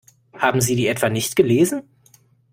Haben 0.35 0.61
Sie 0.61 0.75
die 0.75 0.87
etwa 0.87 1.09
nicht 1.09 1.35
gelesen? 1.35 1.83